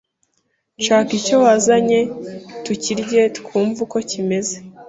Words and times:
Shaka 0.85 1.11
icyo 1.19 1.35
wazanye 1.45 1.99
tukirye 2.63 3.21
twumve 3.37 3.77
uko 3.85 3.97
kimeze 4.09 4.55